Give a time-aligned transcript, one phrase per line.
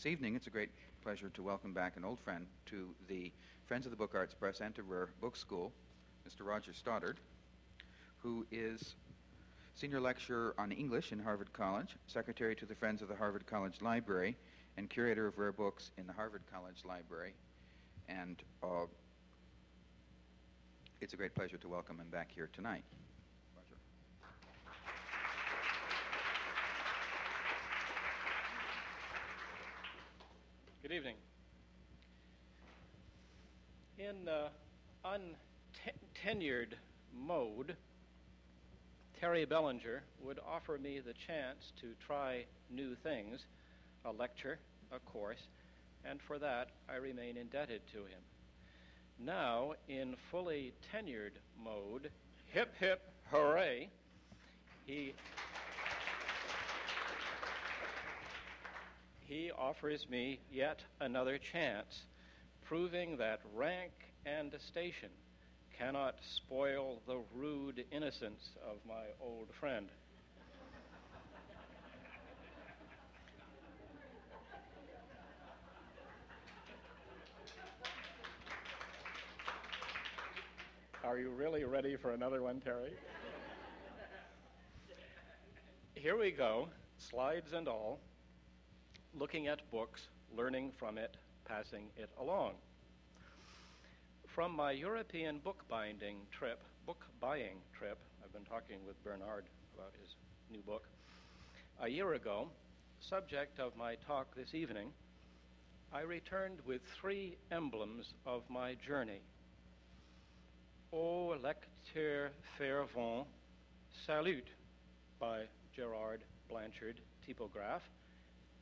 [0.00, 0.70] This evening, it's a great
[1.02, 3.30] pleasure to welcome back an old friend to the
[3.66, 5.74] Friends of the Book Arts Press Rare Book School,
[6.26, 6.46] Mr.
[6.46, 7.20] Roger Stoddard,
[8.16, 8.94] who is
[9.74, 13.82] senior lecturer on English in Harvard College, secretary to the Friends of the Harvard College
[13.82, 14.38] Library,
[14.78, 17.34] and curator of rare books in the Harvard College Library.
[18.08, 18.86] And uh,
[21.02, 22.84] it's a great pleasure to welcome him back here tonight.
[23.54, 23.76] Roger.
[30.90, 31.14] Good evening.
[33.96, 34.48] In uh,
[35.04, 36.72] untenured
[37.16, 37.76] mode,
[39.20, 43.44] Terry Belanger would offer me the chance to try new things,
[44.04, 44.58] a lecture,
[44.90, 45.46] a course,
[46.04, 48.24] and for that I remain indebted to him.
[49.24, 52.10] Now, in fully tenured mode,
[52.46, 53.00] hip hip
[53.30, 53.90] hooray,
[54.86, 55.14] he
[59.30, 62.02] he offers me yet another chance,
[62.64, 63.92] proving that rank
[64.26, 65.08] and station
[65.78, 69.86] cannot spoil the rude innocence of my old friend.
[81.04, 82.94] Are you really ready for another one, Terry?
[85.94, 88.00] Here we go, slides and all
[89.18, 92.52] looking at books, learning from it, passing it along.
[94.26, 99.44] From my European bookbinding trip, book buying trip, I've been talking with Bernard
[99.74, 100.14] about his
[100.50, 100.86] new book,
[101.82, 102.48] a year ago,
[103.00, 104.92] subject of my talk this evening,
[105.92, 109.22] I returned with three emblems of my journey.
[110.92, 113.26] O lecteur fervent,
[114.06, 114.46] salut
[115.18, 115.42] by
[115.74, 117.82] Gerard Blanchard, typograph,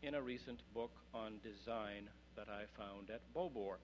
[0.03, 3.79] in a recent book on design that I found at Beaubourg.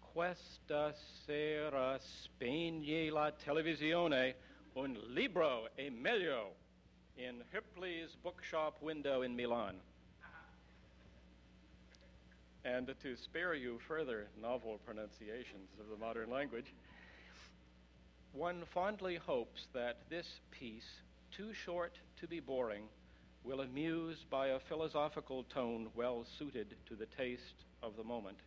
[0.00, 0.94] Questa
[1.26, 4.34] sera spegne la televisione
[4.74, 6.54] un libro e meglio
[7.16, 9.76] in Hoepli's bookshop window in Milan.
[12.64, 16.74] And to spare you further novel pronunciations of the modern language,
[18.32, 22.82] one fondly hopes that this piece, too short to be boring,
[23.44, 28.38] will amuse by a philosophical tone well suited to the taste of the moment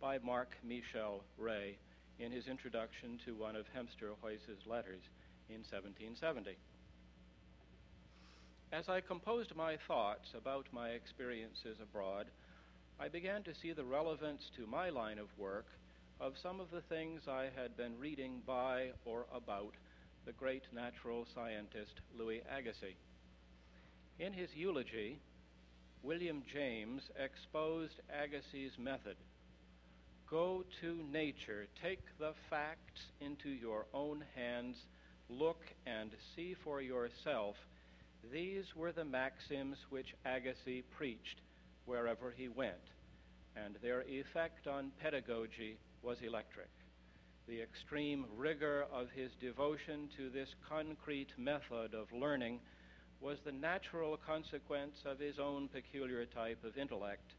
[0.00, 1.76] by Marc Michel Rey
[2.18, 5.02] in his introduction to one of Hemster Huys's letters
[5.48, 6.56] in 1770.
[8.72, 12.26] As I composed my thoughts about my experiences abroad,
[13.00, 15.66] I began to see the relevance to my line of work
[16.20, 19.72] of some of the things I had been reading by or about
[20.26, 22.94] the great natural scientist Louis Agassiz.
[24.20, 25.18] In his eulogy,
[26.02, 29.16] William James exposed Agassiz's method.
[30.28, 34.76] Go to nature, take the facts into your own hands,
[35.30, 37.56] look and see for yourself.
[38.30, 41.40] These were the maxims which Agassiz preached
[41.86, 42.92] wherever he went,
[43.56, 46.68] and their effect on pedagogy was electric.
[47.48, 52.60] The extreme rigor of his devotion to this concrete method of learning
[53.20, 57.32] was the natural consequence of his own peculiar type of intellect,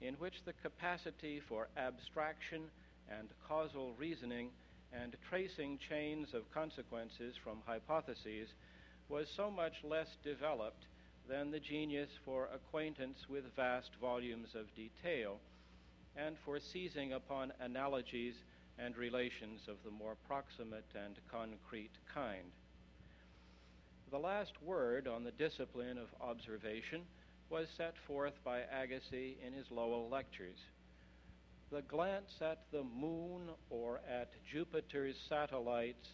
[0.00, 2.62] in which the capacity for abstraction
[3.08, 4.48] and causal reasoning
[4.92, 8.48] and tracing chains of consequences from hypotheses
[9.08, 10.84] was so much less developed
[11.28, 15.38] than the genius for acquaintance with vast volumes of detail
[16.16, 18.34] and for seizing upon analogies
[18.78, 22.50] and relations of the more proximate and concrete kind.
[24.10, 27.02] The last word on the discipline of observation
[27.48, 30.58] was set forth by Agassiz in his Lowell lectures.
[31.70, 36.08] The glance at the moon or at Jupiter's satellites,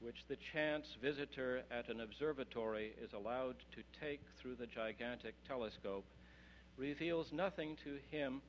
[0.00, 6.06] which the chance visitor at an observatory is allowed to take through the gigantic telescope,
[6.78, 8.40] reveals nothing to him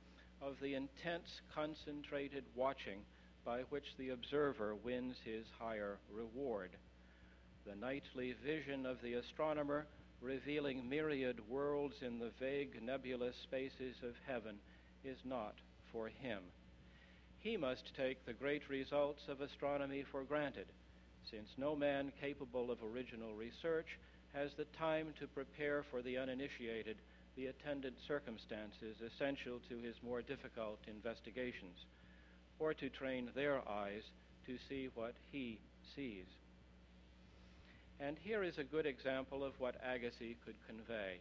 [0.42, 3.00] of the intense, concentrated watching
[3.44, 6.70] by which the observer wins his higher reward
[7.66, 9.86] the nightly vision of the astronomer
[10.22, 14.56] revealing myriad worlds in the vague nebulous spaces of heaven
[15.04, 15.56] is not
[15.92, 16.40] for him.
[17.40, 20.68] He must take the great results of astronomy for granted,
[21.30, 23.98] since no man capable of original research
[24.34, 26.98] has the time to prepare for the uninitiated
[27.36, 31.86] the attendant circumstances essential to his more difficult investigations,
[32.60, 34.04] or to train their eyes
[34.46, 35.60] to see what he
[35.96, 36.26] sees.
[38.00, 41.20] And here is a good example of what Agassiz could convey.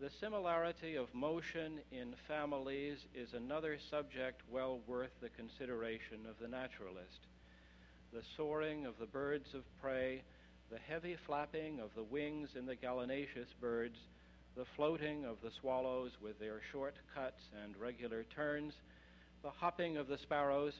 [0.00, 6.48] The similarity of motion in families is another subject well worth the consideration of the
[6.48, 7.28] naturalist.
[8.12, 10.22] The soaring of the birds of prey,
[10.70, 13.96] the heavy flapping of the wings in the gallinaceous birds,
[14.56, 18.74] the floating of the swallows with their short cuts and regular turns,
[19.42, 20.74] the hopping of the sparrows,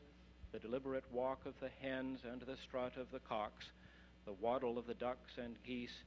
[0.52, 3.64] the deliberate walk of the hens and the strut of the cocks,
[4.24, 6.02] the waddle of the ducks and geese,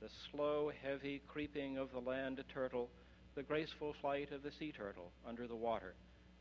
[0.00, 2.88] the slow, heavy creeping of the land turtle,
[3.34, 5.94] the graceful flight of the sea turtle under the water,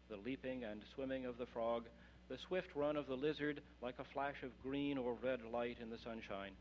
[0.09, 1.83] the leaping and swimming of the frog,
[2.29, 5.89] the swift run of the lizard like a flash of green or red light in
[5.89, 6.51] the sunshine.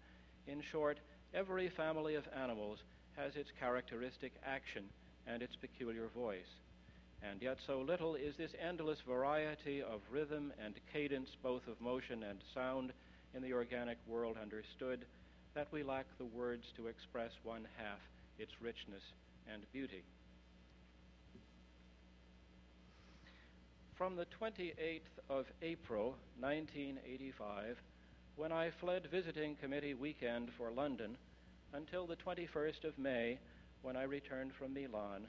[0.46, 0.98] In short,
[1.34, 2.78] every family of animals
[3.16, 4.84] has its characteristic action
[5.26, 6.48] and its peculiar voice.
[7.22, 12.22] And yet, so little is this endless variety of rhythm and cadence, both of motion
[12.22, 12.92] and sound,
[13.34, 15.04] in the organic world understood
[15.54, 17.98] that we lack the words to express one half
[18.38, 19.02] its richness
[19.52, 20.02] and beauty.
[23.96, 27.76] From the 28th of April, 1985,
[28.36, 31.16] when I fled visiting committee weekend for London,
[31.72, 33.38] until the 21st of May,
[33.82, 35.26] when I returned from Milan,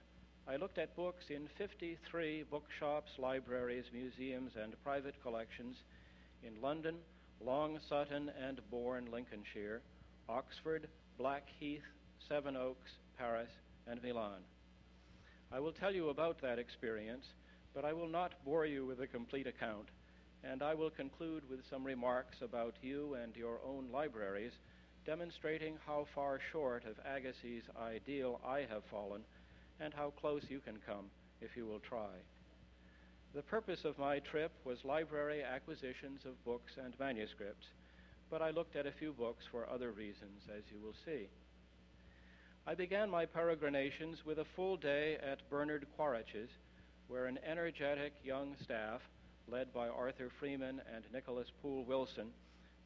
[0.48, 5.78] I looked at books in 53 bookshops, libraries, museums, and private collections
[6.44, 6.96] in London,
[7.42, 9.82] Long Sutton and Bourne, Lincolnshire,
[10.28, 10.88] Oxford,
[11.18, 11.84] Blackheath,
[12.28, 13.50] Sevenoaks, Paris,
[13.88, 14.42] and Milan.
[15.52, 17.26] I will tell you about that experience,
[17.74, 19.88] but I will not bore you with a complete account,
[20.44, 24.54] and I will conclude with some remarks about you and your own libraries,
[25.06, 29.22] demonstrating how far short of Agassiz's ideal I have fallen
[29.80, 31.06] and how close you can come
[31.42, 32.16] if you will try.
[33.36, 37.68] The purpose of my trip was library acquisitions of books and manuscripts,
[38.32, 41.28] but I looked at a few books for other reasons, as you will see.
[42.66, 46.50] I began my peregrinations with a full day at Bernard Quaritch's,
[47.08, 49.02] where an energetic young staff,
[49.48, 52.32] led by Arthur Freeman and Nicholas Poole Wilson,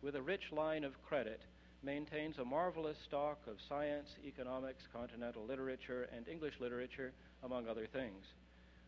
[0.01, 1.41] with a rich line of credit,
[1.81, 7.13] maintains a marvelous stock of science, economics, continental literature, and English literature,
[7.43, 8.25] among other things.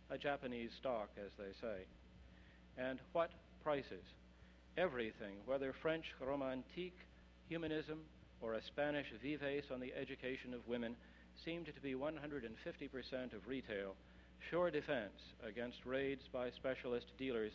[0.09, 1.85] A Japanese stock, as they say.
[2.77, 3.31] And what
[3.63, 4.03] prices?
[4.77, 6.99] Everything, whether French romantique,
[7.47, 7.99] humanism,
[8.41, 10.95] or a Spanish vives on the education of women,
[11.43, 13.95] seemed to be 150% of retail,
[14.49, 17.53] sure defense against raids by specialist dealers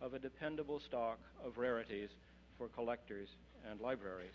[0.00, 2.10] of a dependable stock of rarities
[2.56, 3.28] for collectors
[3.70, 4.34] and libraries.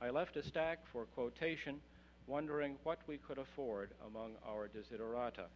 [0.00, 1.80] I left a stack for quotation,
[2.26, 5.46] wondering what we could afford among our desiderata.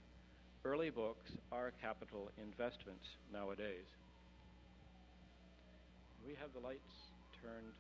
[0.63, 3.87] Early books are capital investments nowadays.
[6.27, 6.81] We have the lights
[7.43, 7.73] turned.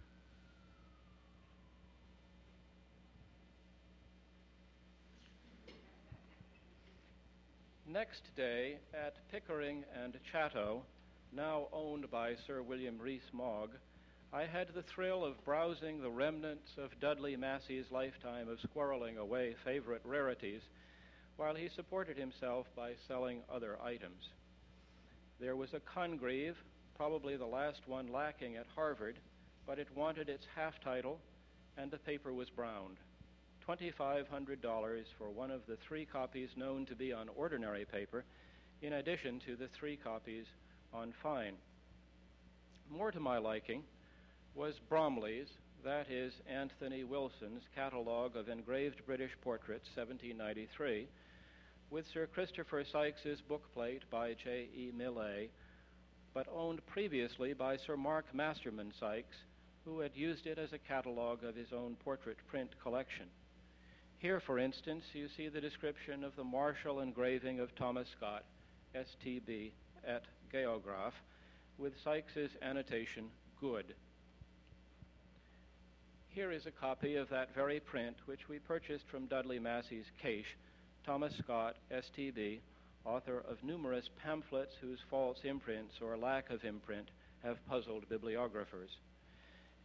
[7.87, 10.83] Next day at Pickering and Chatto,
[11.35, 13.71] now owned by Sir William Rees-Mogg,
[14.33, 19.55] I had the thrill of browsing the remnants of Dudley Massey's lifetime of squirreling away
[19.65, 20.63] favorite rarities
[21.41, 24.29] while he supported himself by selling other items.
[25.41, 26.57] There was a Congreve,
[26.99, 29.17] probably the last one lacking at Harvard,
[29.67, 31.19] but it wanted its half title,
[31.79, 32.99] and the paper was browned.
[33.67, 38.23] $2,500 for one of the three copies known to be on ordinary paper,
[38.83, 40.45] in addition to the three copies
[40.93, 41.55] on fine.
[42.91, 43.83] More to my liking
[44.55, 45.49] was Bromley's,
[45.87, 51.09] that is Anthony Wilson's, catalogue of engraved British portraits, 1793,
[51.91, 54.69] with Sir Christopher Sykes's bookplate by J.
[54.77, 54.93] E.
[54.97, 55.49] Millais,
[56.33, 59.37] but owned previously by Sir Mark Masterman Sykes,
[59.85, 63.27] who had used it as a catalogue of his own portrait print collection.
[64.19, 68.45] Here, for instance, you see the description of the Marshall engraving of Thomas Scott,
[68.95, 69.73] STB,
[70.07, 71.15] at Geograph,
[71.77, 73.25] with Sykes's annotation,
[73.61, 73.95] good.
[76.29, 80.57] Here is a copy of that very print which we purchased from Dudley Massey's cache,
[81.07, 82.61] Thomas Scott, STB,
[83.05, 87.09] author of numerous pamphlets whose false imprints or lack of imprint
[87.43, 88.91] have puzzled bibliographers.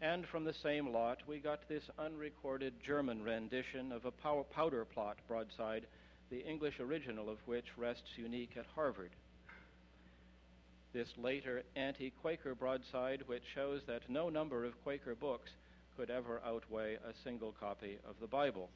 [0.01, 5.17] And from the same lot, we got this unrecorded German rendition of a powder plot
[5.27, 5.87] broadside,
[6.29, 9.11] the English original of which rests unique at Harvard.
[10.93, 15.49] This later anti Quaker broadside, which shows that no number of Quaker books
[15.97, 18.69] could ever outweigh a single copy of the Bible.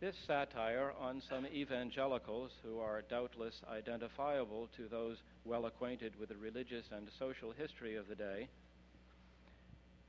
[0.00, 6.36] This satire on some evangelicals who are doubtless identifiable to those well acquainted with the
[6.36, 8.48] religious and social history of the day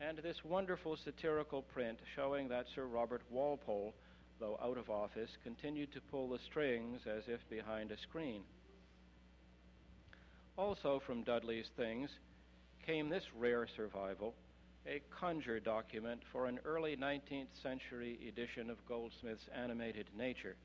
[0.01, 3.93] and this wonderful satirical print showing that Sir Robert Walpole,
[4.39, 8.43] though out of office, continued to pull the strings as if behind a screen.
[10.58, 12.10] Also from Dudley's Things
[12.86, 14.34] came this rare survival,
[14.89, 20.55] a conjure document for an early 19th century edition of Goldsmith's Animated Nature.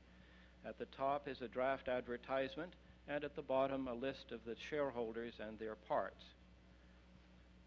[0.67, 2.73] At the top is a draft advertisement,
[3.07, 6.23] and at the bottom a list of the shareholders and their parts.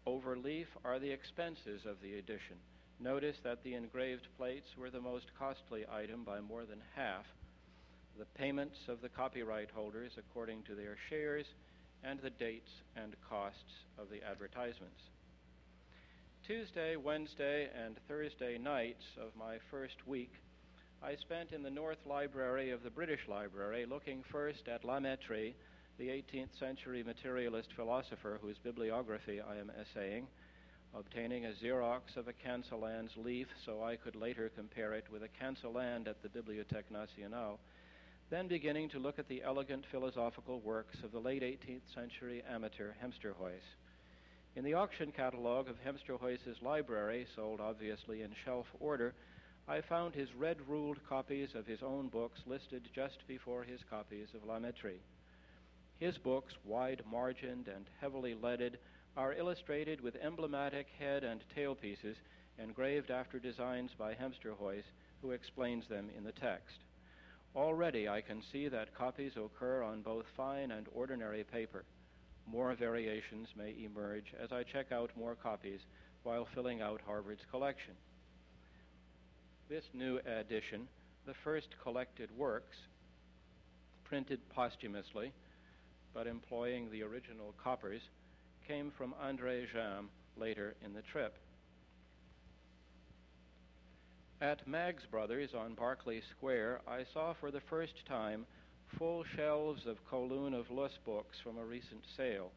[0.05, 2.57] Over leaf are the expenses of the edition.
[2.99, 7.25] Notice that the engraved plates were the most costly item by more than half.
[8.17, 11.45] The payments of the copyright holders according to their shares,
[12.03, 14.99] and the dates and costs of the advertisements.
[16.49, 20.31] Tuesday, Wednesday, and Thursday nights of my first week
[21.03, 25.53] I spent in the North Library of the British Library looking first at La Mettrie,
[25.99, 30.25] the 18th century materialist philosopher whose bibliography I am essaying,
[30.97, 35.29] obtaining a Xerox of a cancellans leaf so I could later compare it with a
[35.29, 37.59] Cancelland at the Bibliothèque Nationale,
[38.31, 42.93] then beginning to look at the elegant philosophical works of the late 18th century amateur
[43.03, 43.61] Hemsterhuis.
[44.55, 49.13] In the auction catalogue of Hemsterhuis's library, sold obviously in shelf order,
[49.67, 54.33] I found his red ruled copies of his own books listed just before his copies
[54.33, 55.01] of La Mettrie.
[55.99, 58.79] His books, wide margined and heavily leaded,
[59.15, 62.17] are illustrated with emblematic head and tail pieces
[62.57, 64.83] engraved after designs by Hemsterhuis,
[65.21, 66.79] who explains them in the text.
[67.55, 71.85] Already I can see that copies occur on both fine and ordinary paper.
[72.51, 75.81] More variations may emerge as I check out more copies
[76.23, 77.93] while filling out Harvard's collection.
[79.69, 80.87] This new edition,
[81.27, 82.77] the first collected works,
[84.03, 85.31] printed posthumously,
[86.13, 88.01] but employing the original coppers,
[88.67, 91.35] came from André Jammes later in the trip.
[94.41, 98.45] At Maggs Brothers on Berkeley Square, I saw for the first time
[98.97, 102.51] full shelves of Colquhoun of Luss books from a recent sale,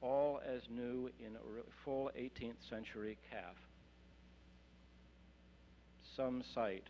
[0.00, 1.36] all as new in
[1.84, 3.56] full 18th century calf
[6.16, 6.84] some sight.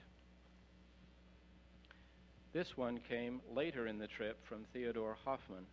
[2.53, 5.67] This one came later in the trip from Theodore Hoffman.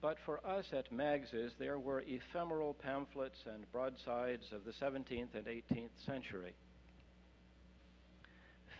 [0.00, 5.46] But for us at Maggs's, there were ephemeral pamphlets and broadsides of the 17th and
[5.46, 6.54] 18th century.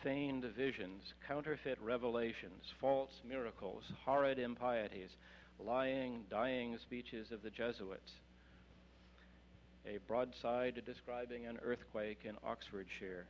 [0.07, 5.11] Feigned visions, counterfeit revelations, false miracles, horrid impieties,
[5.59, 8.13] lying, dying speeches of the Jesuits,
[9.85, 13.27] a broadside describing an earthquake in Oxfordshire,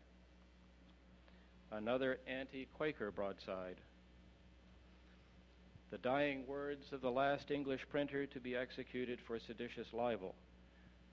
[1.73, 3.81] another anti Quaker broadside,
[5.91, 10.35] the dying words of the last English printer to be executed for seditious libel.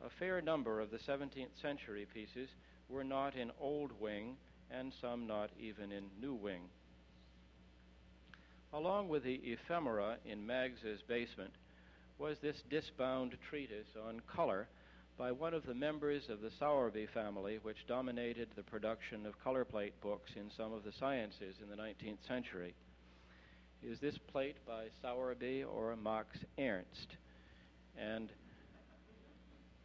[0.06, 2.50] A fair number of the 17th century pieces
[2.90, 4.36] were not in Old Wing,
[4.78, 6.62] and some not even in New Wing.
[8.74, 11.54] Along with the ephemera in Maggs's basement
[12.18, 14.68] was this disbound treatise on color
[15.18, 19.64] by one of the members of the Sowerby family, which dominated the production of color
[19.64, 22.74] plate books in some of the sciences in the 19th century.
[23.84, 27.18] Is this plate by Sowerby or Max Ernst?
[27.98, 28.30] And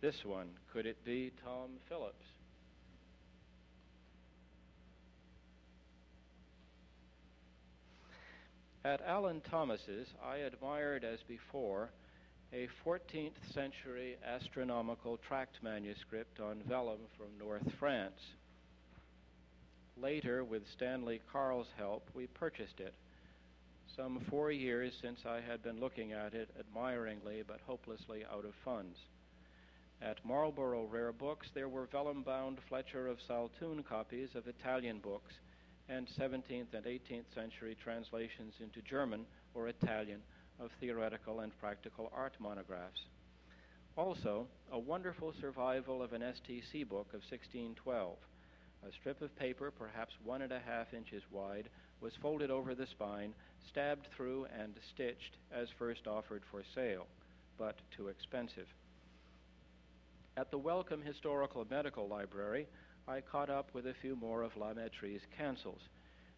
[0.01, 2.25] this one, could it be Tom Phillips?
[8.85, 11.91] At Alan Thomas's, I admired as before
[12.53, 18.21] a 14th century astronomical tract manuscript on vellum from North France.
[19.97, 22.95] Later, with Stanley Carl's help, we purchased it.
[23.97, 28.55] Some four years since I had been looking at it admiringly but hopelessly out of
[28.65, 28.97] funds.
[30.01, 35.35] At Marlborough Rare Books, there were vellum bound Fletcher of Saltoun copies of Italian books
[35.89, 40.21] and 17th and 18th century translations into German or Italian
[40.61, 43.01] of theoretical and practical art monographs.
[43.97, 48.17] Also, a wonderful survival of an STC book of 1612.
[48.87, 51.69] A strip of paper, perhaps one and a half inches wide,
[52.01, 53.35] was folded over the spine,
[53.69, 57.07] stabbed through, and stitched as first offered for sale,
[57.59, 58.69] but too expensive.
[60.37, 62.69] At the Wellcome Historical Medical Library,
[63.09, 65.81] I caught up with a few more of La Mettrie's cancels.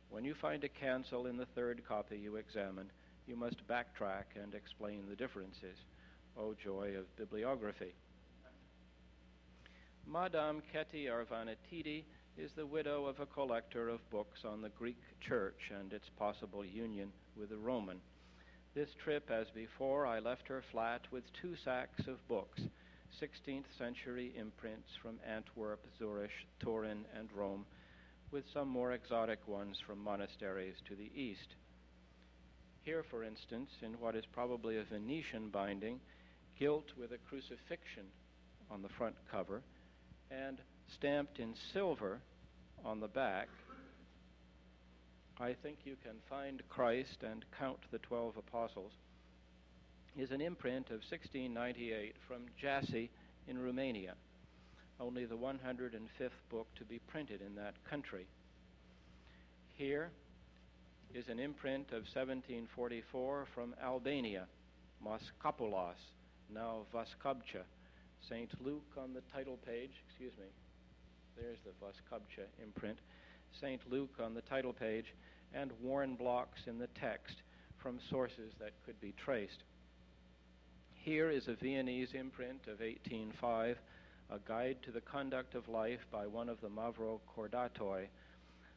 [0.09, 2.93] When you find a cancel in the third copy you examine,
[3.27, 5.77] you must backtrack and explain the differences.
[6.39, 7.93] Oh, joy of bibliography.
[10.07, 12.05] Madame Ketty Arvanitidi
[12.39, 16.65] is the widow of a collector of books on the Greek Church and its possible
[16.65, 17.99] union with the Roman.
[18.75, 22.61] This trip, as before, I left her flat with two sacks of books,
[23.21, 27.65] 16th century imprints from Antwerp, Zurich, Turin, and Rome,
[28.31, 31.55] with some more exotic ones from monasteries to the east.
[32.83, 36.01] Here, for instance, in what is probably a Venetian binding,
[36.59, 38.07] gilt with a crucifixion
[38.71, 39.63] on the front cover,
[40.31, 40.59] and
[40.95, 42.21] stamped in silver
[42.85, 43.49] on the back,
[45.39, 48.93] I think you can find Christ and count the twelve apostles,
[50.17, 53.11] is an imprint of 1698 from Jassy
[53.47, 54.15] in Romania,
[54.99, 58.27] only the 105th book to be printed in that country.
[59.77, 60.11] Here
[61.15, 64.47] is an imprint of 1744 from Albania,
[65.05, 65.95] Moschopolis,
[66.53, 67.63] now Voskobcha.
[68.29, 68.51] St.
[68.63, 70.47] Luke on the title page, excuse me,
[71.37, 72.99] there's the Voskobcha imprint.
[73.59, 73.81] St.
[73.91, 75.07] Luke on the title page,
[75.55, 77.37] and worn blocks in the text
[77.79, 79.65] from sources that could be traced.
[81.03, 83.79] Here is a Viennese imprint of 1805,
[84.31, 88.05] a guide to the conduct of life by one of the Mavro Cordatoi.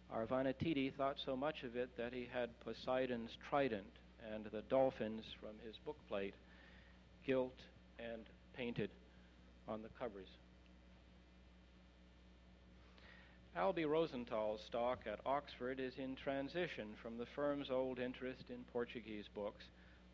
[0.10, 3.92] Arvanitidi thought so much of it that he had Poseidon's trident
[4.34, 6.32] and the dolphins from his bookplate
[7.28, 7.60] gilt
[8.00, 8.24] and
[8.56, 8.90] painted
[9.68, 10.30] on the covers.
[13.58, 19.26] Albie Rosenthal's stock at Oxford is in transition from the firm's old interest in Portuguese
[19.36, 19.66] books.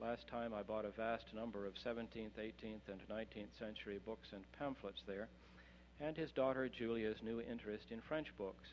[0.02, 4.44] Last time I bought a vast number of 17th, 18th, and 19th century books and
[4.58, 5.28] pamphlets there,
[6.00, 8.64] and his daughter Julia's new interest in French books.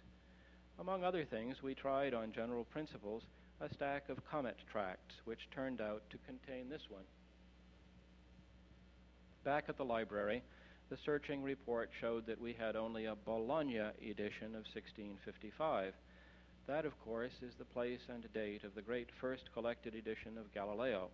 [0.79, 3.25] Among other things, we tried on general principles
[3.61, 7.03] a stack of comet tracts, which turned out to contain this one.
[9.45, 10.45] Back at the library,
[10.91, 15.93] the searching report showed that we had only a Bologna edition of 1655.
[16.67, 20.53] That, of course, is the place and date of the great first collected edition of
[20.53, 21.11] Galileo.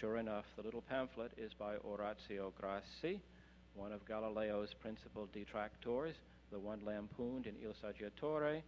[0.00, 3.20] Sure enough, the little pamphlet is by Orazio Grassi,
[3.74, 6.14] one of Galileo's principal detractors,
[6.52, 8.62] the one lampooned in Il Saggiatore,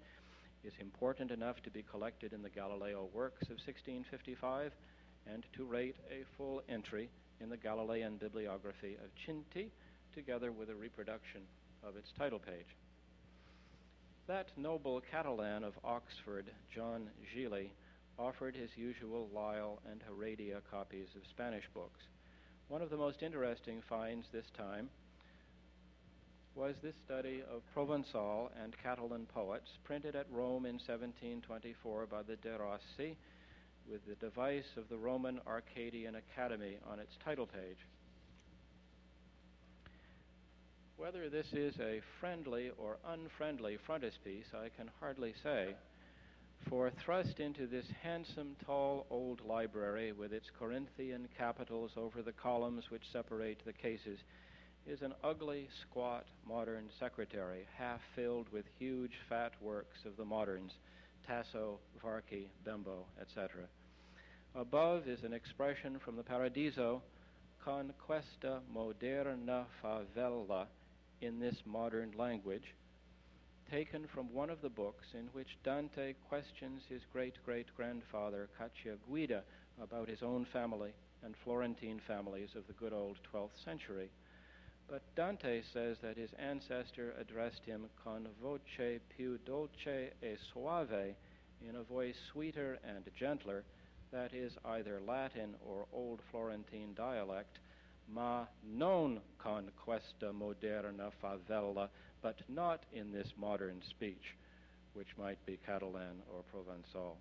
[0.64, 4.73] is important enough to be collected in the Galileo works of 1655
[5.33, 7.09] and to rate a full entry
[7.40, 9.70] in the Galilean bibliography of Cinti,
[10.12, 11.42] together with a reproduction
[11.85, 12.66] of its title page.
[14.31, 17.73] That noble Catalan of Oxford, John Gili,
[18.16, 21.99] offered his usual Lyell and Heredia copies of Spanish books.
[22.69, 24.88] One of the most interesting finds this time
[26.55, 32.37] was this study of Provençal and Catalan poets, printed at Rome in 1724 by the
[32.37, 33.16] De Rossi,
[33.90, 37.79] with the device of the Roman Arcadian Academy on its title page.
[41.00, 45.74] Whether this is a friendly or unfriendly frontispiece, I can hardly say,
[46.68, 52.90] for thrust into this handsome, tall, old library with its Corinthian capitals over the columns
[52.90, 54.18] which separate the cases
[54.86, 60.72] is an ugly, squat, modern secretary, half filled with huge, fat works of the moderns,
[61.26, 63.62] Tasso, Varchi, Bembo, etc.
[64.54, 67.00] Above is an expression from the Paradiso,
[67.64, 70.66] Conquesta moderna favela,
[71.20, 72.74] in this modern language,
[73.70, 79.42] taken from one of the books in which Dante questions his great great grandfather Cacciaguida
[79.80, 84.11] about his own family and Florentine families of the good old 12th century.
[84.88, 91.14] But Dante says that his ancestor addressed him con voce più dolce e suave,
[91.68, 93.62] in a voice sweeter and gentler,
[94.11, 97.59] that is either Latin or Old Florentine dialect,
[98.12, 101.88] ma non conquesta moderna favela,
[102.23, 104.37] but not in this modern speech,
[104.94, 107.14] which might be Catalan or Provençal.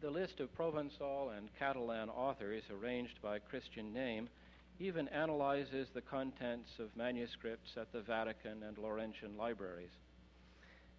[0.00, 4.28] The list of Provençal and Catalan authors, arranged by Christian name,
[4.78, 9.96] even analyzes the contents of manuscripts at the Vatican and Laurentian libraries.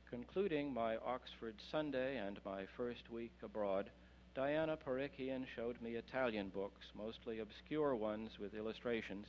[0.10, 3.90] Concluding my Oxford Sunday and my first week abroad,
[4.38, 9.26] Diana Parikian showed me Italian books, mostly obscure ones with illustrations,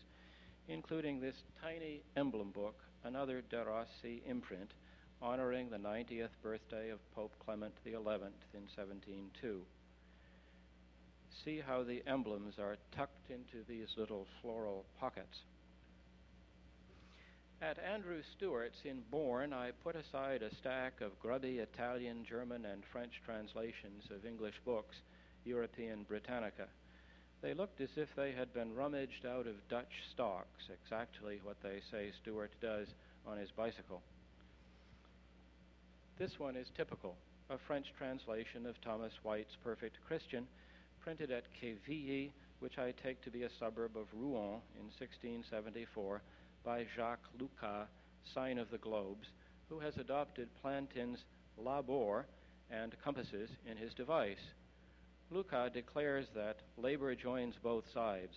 [0.69, 4.71] including this tiny emblem book, another De Rossi imprint,
[5.23, 9.63] honoring the 90th birthday of Pope Clement XI in 1702.
[11.43, 15.39] See how the emblems are tucked into these little floral pockets.
[17.61, 22.85] At Andrew Stewart's in Bourne, I put aside a stack of grubby Italian, German, and
[22.93, 24.95] French translations of English books,
[25.45, 26.69] European Britannica.
[27.43, 31.81] They looked as if they had been rummaged out of Dutch stocks, exactly what they
[31.91, 32.87] say Stewart does
[33.27, 34.03] on his bicycle.
[36.17, 37.17] This one is typical,
[37.51, 40.47] a French translation of Thomas White's Perfect Christian,
[41.01, 46.23] printed at Quevilly, which I take to be a suburb of Rouen in 1674
[46.65, 47.89] by Jacques Lucas,
[48.35, 49.27] sign of the globes,
[49.69, 51.25] who has adopted Plantin's
[51.57, 52.27] labor
[52.71, 54.53] and compasses in his device.
[55.31, 58.33] Lucas declares that labor joins both sides,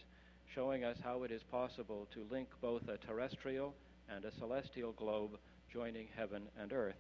[0.53, 3.73] showing us how it is possible to link both a terrestrial
[4.13, 5.37] and a celestial globe
[5.71, 6.95] joining heaven and earth.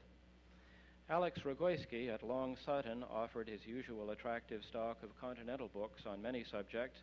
[1.09, 6.45] Alex Rogoyski at Long Sutton offered his usual attractive stock of continental books on many
[6.49, 6.99] subjects,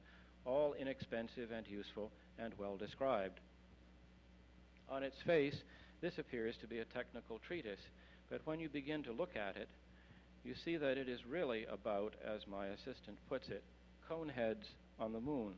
[0.46, 3.40] all inexpensive and useful and well described.
[4.90, 5.56] On its face,
[6.00, 7.80] this appears to be a technical treatise,
[8.30, 9.68] but when you begin to look at it,
[10.44, 13.62] you see that it is really about, as my assistant puts it,
[14.10, 14.64] coneheads
[14.98, 15.54] on the moon.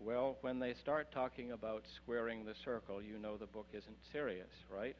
[0.00, 4.50] Well, when they start talking about squaring the circle, you know the book isn't serious,
[4.74, 4.96] right?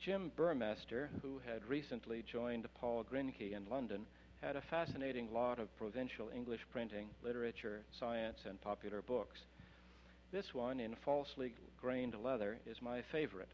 [0.00, 4.06] Jim Burmester, who had recently joined Paul Grinke in London,
[4.40, 9.38] had a fascinating lot of provincial English printing, literature, science, and popular books.
[10.32, 13.50] This one, in falsely grained leather, is my favorite.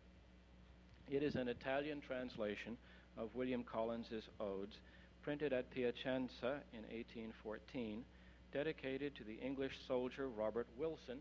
[1.11, 2.77] It is an Italian translation
[3.17, 4.77] of William Collins's Odes,
[5.23, 8.05] printed at Piacenza in 1814,
[8.53, 11.19] dedicated to the English soldier Robert Wilson,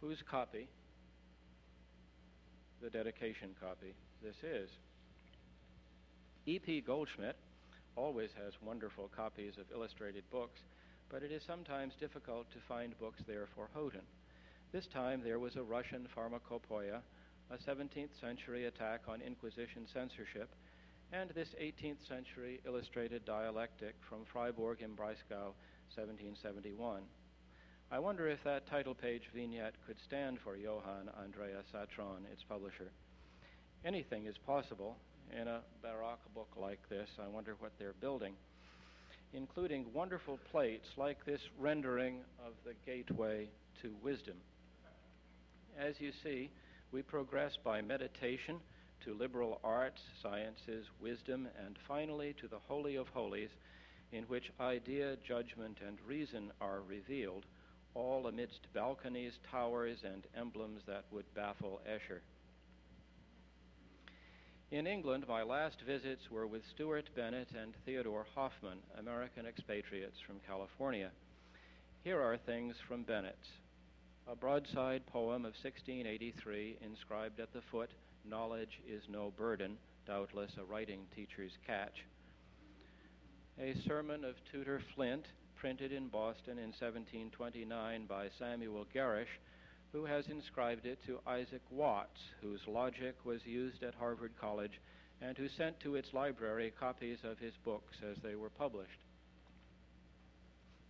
[0.00, 0.68] whose copy,
[2.80, 4.70] the dedication copy, this is.
[6.46, 6.82] E.P.
[6.82, 7.36] Goldschmidt
[7.96, 10.60] always has wonderful copies of illustrated books,
[11.10, 14.02] but it is sometimes difficult to find books there for Houghton.
[14.72, 17.02] This time there was a Russian pharmacopoeia,
[17.50, 20.48] a 17th century attack on Inquisition censorship,
[21.12, 25.52] and this 18th century illustrated dialectic from Freiburg im Breisgau,
[25.94, 27.02] 1771.
[27.90, 32.90] I wonder if that title page vignette could stand for Johann Andreas Satron, its publisher.
[33.84, 34.96] Anything is possible
[35.38, 37.10] in a Baroque book like this.
[37.22, 38.32] I wonder what they're building,
[39.34, 43.50] including wonderful plates like this rendering of the gateway
[43.82, 44.36] to wisdom.
[45.78, 46.50] As you see,
[46.92, 48.60] we progress by meditation
[49.04, 53.50] to liberal arts, sciences, wisdom, and finally to the Holy of Holies,
[54.12, 57.46] in which idea, judgment, and reason are revealed,
[57.94, 62.20] all amidst balconies, towers, and emblems that would baffle Escher.
[64.70, 70.36] In England, my last visits were with Stuart Bennett and Theodore Hoffman, American expatriates from
[70.46, 71.10] California.
[72.04, 73.48] Here are things from Bennett's.
[74.30, 77.90] A broadside poem of 1683 inscribed at the foot,
[78.24, 82.04] Knowledge is no burden, doubtless a writing teacher's catch.
[83.60, 89.38] A sermon of Tutor Flint, printed in Boston in 1729 by Samuel Gerrish,
[89.92, 94.80] who has inscribed it to Isaac Watts, whose logic was used at Harvard College
[95.20, 99.00] and who sent to its library copies of his books as they were published.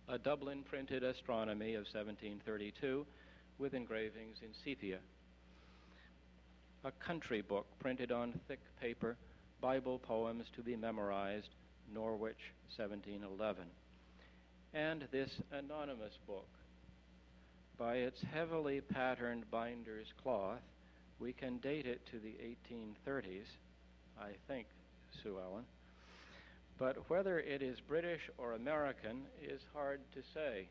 [0.07, 3.05] A Dublin printed astronomy of 1732
[3.57, 4.99] with engravings in sepia.
[6.83, 9.15] A country book printed on thick paper,
[9.61, 11.49] Bible poems to be memorized,
[11.93, 13.63] Norwich, 1711.
[14.73, 16.49] And this anonymous book,
[17.77, 20.61] by its heavily patterned binder's cloth,
[21.19, 23.45] we can date it to the 1830s,
[24.19, 24.67] I think,
[25.21, 25.65] Sue Ellen.
[26.77, 30.67] But whether it is British or American is hard to say.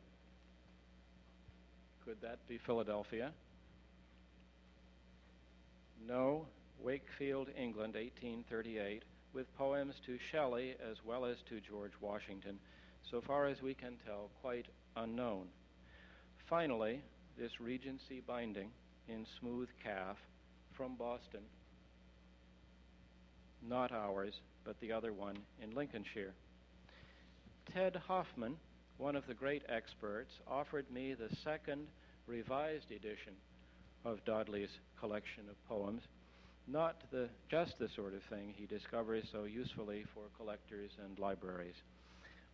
[2.05, 3.33] Could that be Philadelphia?
[6.07, 6.47] No,
[6.81, 12.59] Wakefield, England, 1838, with poems to Shelley as well as to George Washington,
[13.09, 15.47] so far as we can tell, quite unknown.
[16.49, 17.03] Finally,
[17.39, 18.71] this Regency binding
[19.09, 20.17] in smooth calf
[20.73, 21.43] from Boston,
[23.67, 24.35] not ours,
[24.65, 26.35] but the other one in Lincolnshire.
[27.73, 28.57] Ted Hoffman,
[29.03, 31.89] one of the great experts, offered me the second
[32.29, 33.35] revised edition
[34.05, 36.03] of Dodsley's collection of poems,
[36.69, 41.75] not the, just the sort of thing he discovers so usefully for collectors and libraries.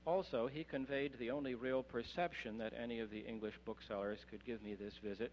[0.07, 4.63] Also, he conveyed the only real perception that any of the English booksellers could give
[4.63, 5.31] me this visit.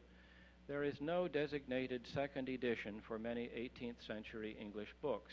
[0.68, 5.32] There is no designated second edition for many 18th century English books.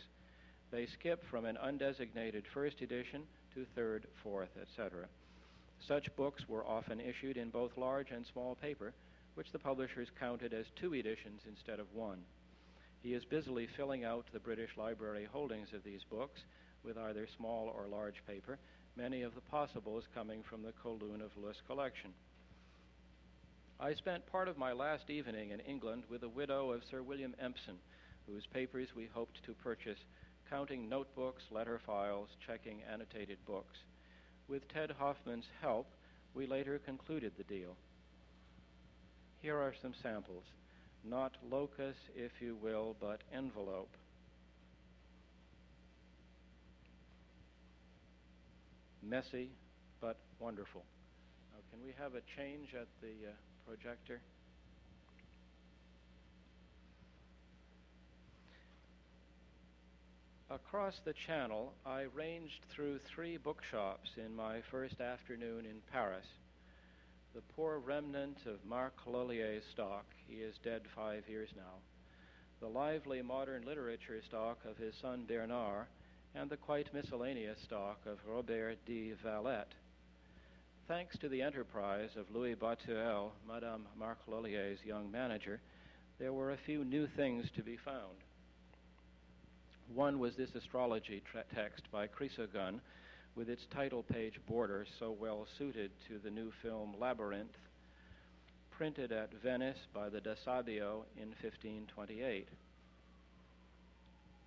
[0.70, 3.22] They skip from an undesignated first edition
[3.54, 5.08] to third, fourth, etc.
[5.86, 8.92] Such books were often issued in both large and small paper,
[9.34, 12.18] which the publishers counted as two editions instead of one.
[13.02, 16.40] He is busily filling out the British Library holdings of these books
[16.84, 18.58] with either small or large paper
[18.96, 22.10] many of the possibles coming from the Colquhoun of Luss collection.
[23.80, 27.34] I spent part of my last evening in England with a widow of Sir William
[27.42, 27.78] Empson,
[28.26, 29.98] whose papers we hoped to purchase,
[30.48, 33.78] counting notebooks, letter files, checking annotated books.
[34.48, 35.86] With Ted Hoffman's help,
[36.34, 37.76] we later concluded the deal.
[39.40, 40.44] Here are some samples.
[41.04, 43.90] Not locus, if you will, but envelope.
[49.02, 49.50] Messy,
[50.00, 50.84] but wonderful.
[51.52, 53.32] Now, can we have a change at the uh,
[53.66, 54.20] projector?
[60.52, 66.26] Across the channel, I ranged through three bookshops in my first afternoon in Paris.
[67.34, 71.80] The poor remnant of Marc Loliée's stock, he is dead five years now,
[72.60, 75.86] the lively modern literature stock of his son Bernard,
[76.34, 79.72] and the quite miscellaneous stock of Robert de Valette.
[80.86, 85.62] Thanks to the enterprise of Louis Boituel, Madame Marc Loliée's young manager,
[86.18, 88.18] there were a few new things to be found.
[89.94, 92.80] One was this astrology tra- text by Chrysogon
[93.34, 97.56] with its title page border so well suited to the new film Labyrinth,
[98.70, 102.48] printed at Venice by the Sabio in 1528.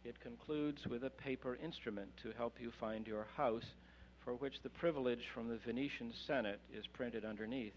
[0.03, 3.65] It concludes with a paper instrument to help you find your house,
[4.23, 7.73] for which the privilege from the Venetian Senate is printed underneath.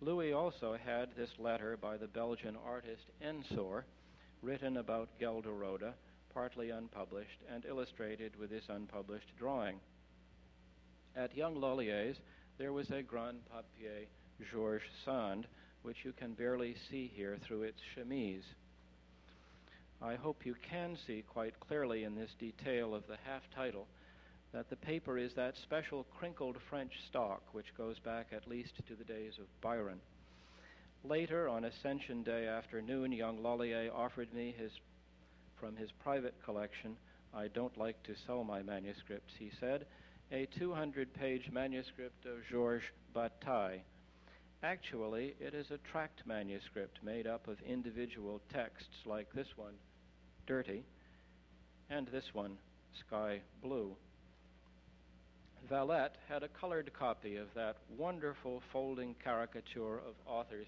[0.00, 3.84] Louis also had this letter by the Belgian artist Ensor,
[4.42, 5.92] written about Ghelderode,
[6.34, 9.80] partly unpublished, and illustrated with this unpublished drawing.
[11.16, 12.18] At young Loliée's,
[12.58, 14.06] there was a Grand Papier
[14.50, 15.46] Georges Sand,
[15.82, 18.44] which you can barely see here through its chemise.
[20.00, 23.86] I hope you can see quite clearly in this detail of the half title
[24.52, 28.94] that the paper is that special crinkled French stock which goes back at least to
[28.94, 30.00] the days of Byron.
[31.04, 34.72] Later, on Ascension Day afternoon, young Loliée offered me his
[35.62, 36.96] from his private collection,
[37.32, 39.86] I don't like to sell my manuscripts, he said,
[40.32, 43.78] a 200 page manuscript of Georges Bataille.
[44.64, 49.74] Actually, it is a tract manuscript made up of individual texts like this one,
[50.48, 50.82] Dirty,
[51.88, 52.58] and this one,
[53.06, 53.94] Sky Blue.
[55.68, 60.66] Valette had a colored copy of that wonderful folding caricature of authors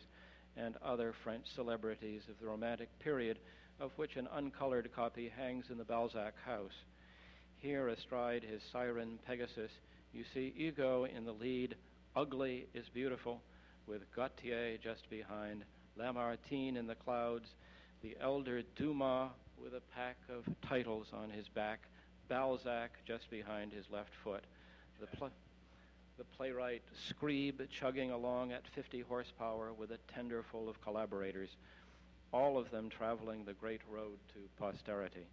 [0.56, 3.38] and other French celebrities of the Romantic period
[3.80, 6.84] of which an uncolored copy hangs in the Balzac house.
[7.56, 9.70] Here, astride his siren Pegasus,
[10.12, 11.74] you see Hugo in the lead,
[12.14, 13.40] ugly is beautiful,
[13.86, 15.64] with Gautier just behind,
[15.98, 17.48] Lamartine in the clouds,
[18.02, 19.30] the elder Dumas
[19.62, 21.80] with a pack of titles on his back,
[22.28, 24.44] Balzac just behind his left foot,
[25.00, 25.30] the, pl-
[26.16, 31.50] the playwright Scribe chugging along at 50 horsepower with a tender full of collaborators
[32.34, 35.24] all of them traveling the great road to posterity.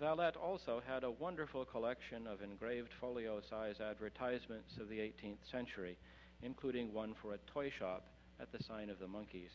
[0.00, 5.96] Valette also had a wonderful collection of engraved folio size advertisements of the 18th century,
[6.42, 8.06] including one for a toy shop
[8.40, 9.52] at the sign of the monkeys.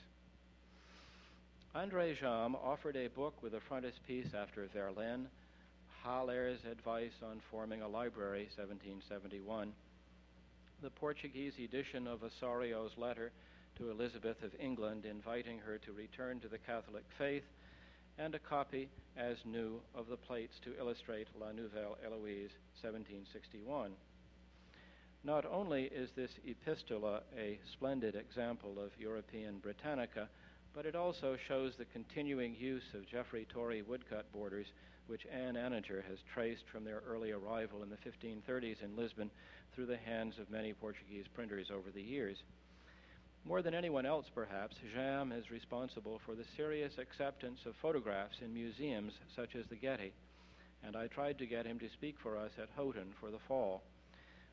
[1.76, 5.28] André Jammes offered a book with a frontispiece after Verlaine,
[6.06, 9.74] Haller's Advice on Forming a Library, 1771,
[10.82, 13.34] the Portuguese edition of Osorio's letter
[13.78, 17.44] to Elizabeth of England, inviting her to return to the Catholic faith,
[18.18, 23.92] and a copy as new of the plates to illustrate La Nouvelle Heloise, 1761.
[25.24, 30.30] Not only is this epistola a splendid example of European Britannica,
[30.74, 34.68] but it also shows the continuing use of Geoffrey Tory woodcut borders,
[35.08, 39.32] which Anne Anninger has traced from their early arrival in the 1530s in Lisbon
[39.74, 42.38] through the hands of many Portuguese printers over the years.
[43.48, 48.52] More than anyone else, perhaps, Jammes is responsible for the serious acceptance of photographs in
[48.52, 50.14] museums such as the Getty,
[50.84, 53.84] and I tried to get him to speak for us at Houghton for the fall.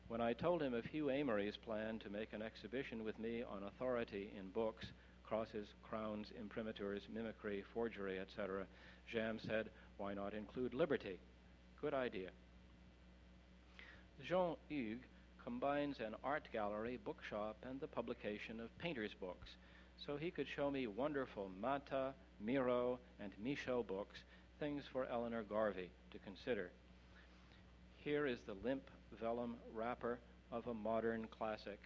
[0.09, 3.63] When I told him of Hugh Amory's plan to make an exhibition with me on
[3.63, 4.85] authority in books,
[5.27, 8.67] crosses, crowns, imprimaturs, mimicry, forgery, etc.,
[9.11, 11.17] Jammes said, why not include liberty?
[11.81, 12.29] Good idea.
[14.27, 15.07] Jean Hugues
[15.43, 19.49] combines an art gallery, bookshop, and the publication of painters' books.
[20.05, 24.19] So he could show me wonderful Matta, Miro, and Michaux books,
[24.59, 26.71] things for Eleanor Garvey to consider.
[27.97, 30.19] Here is the limp vellum wrapper
[30.51, 31.79] of a modern classic,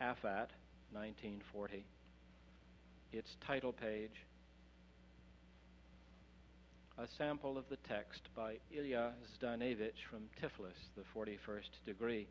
[0.00, 0.48] Afat,
[0.92, 1.84] 1940.
[3.12, 4.24] Its title page,
[6.98, 12.26] a sample of the text by Ilya Zdanevich from Tiflis, the 41st degree,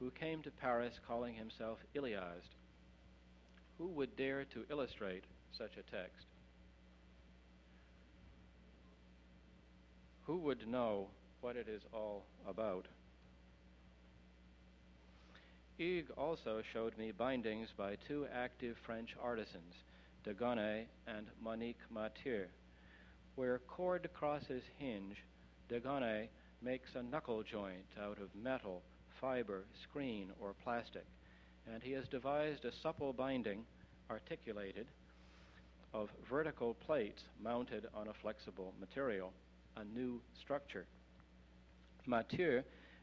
[0.00, 2.56] who came to Paris calling himself Iliazd.
[3.78, 5.24] Who would dare to illustrate
[5.56, 6.26] such a text?
[10.22, 11.08] Who would know
[11.42, 12.86] what it is all about?
[15.76, 19.74] Hugues also showed me bindings by two active French artisans,
[20.26, 22.44] Degonnet and Monique Mathieu.
[23.34, 25.16] Where cord crosses hinge,
[25.70, 26.28] Degonnet
[26.62, 28.82] makes a knuckle joint out of metal,
[29.20, 31.04] fiber, screen, or plastic,
[31.72, 33.64] and he has devised a supple binding,
[34.10, 34.86] articulated,
[35.92, 39.32] of vertical plates mounted on a flexible material,
[39.76, 40.86] a new structure.
[42.06, 42.62] Mathieu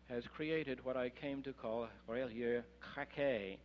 [0.10, 3.58] has created what I came to call reliure craqué,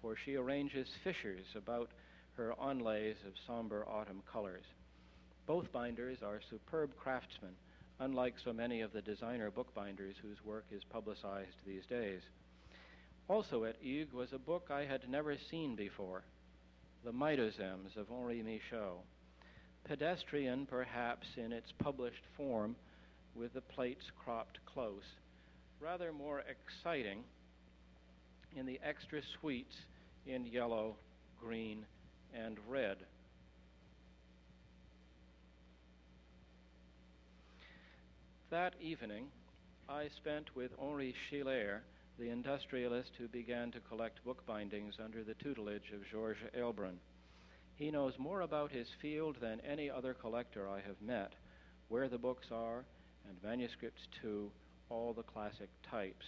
[0.00, 1.90] for she arranges fissures about
[2.36, 4.64] her onlays of somber autumn colors.
[5.46, 7.52] Both binders are superb craftsmen,
[8.00, 12.20] unlike so many of the designer bookbinders whose work is publicized these days.
[13.28, 16.24] Also at Hugues was a book I had never seen before,
[17.04, 18.98] The Meidosems of Henri Michaux.
[19.84, 22.74] Pedestrian, perhaps, in its published form,
[23.34, 25.04] with the plates cropped close,
[25.80, 27.24] rather more exciting
[28.56, 29.74] in the extra suites
[30.26, 30.96] in yellow,
[31.40, 31.84] green,
[32.34, 32.98] and red.
[38.54, 39.26] That evening,
[39.88, 41.82] I spent with Henri Schiller,
[42.20, 46.98] the industrialist who began to collect bookbindings under the tutelage of Georges Heilbrun.
[47.74, 51.32] He knows more about his field than any other collector I have met,
[51.88, 52.84] where the books are,
[53.28, 54.52] and manuscripts too,
[54.88, 56.26] all the classic types.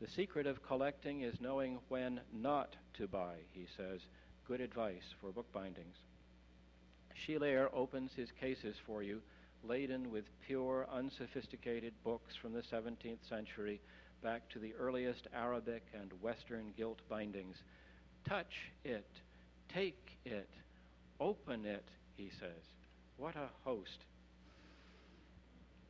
[0.00, 4.00] The secret of collecting is knowing when not to buy, he says.
[4.48, 5.98] Good advice for bookbindings.
[7.14, 9.22] Schiller opens his cases for you,
[9.64, 13.80] laden with pure, unsophisticated books from the 17th century
[14.22, 17.56] back to the earliest Arabic and Western gilt bindings.
[18.28, 19.08] Touch it,
[19.72, 20.48] take it,
[21.20, 21.84] open it,
[22.16, 22.62] he says.
[23.16, 24.04] What a host.